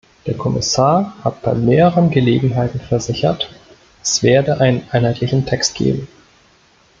[0.25, 3.51] Der Kommissar hat bei mehreren Gelegenheiten versichert,
[4.01, 6.07] es werde einen einheitlichen Text geben.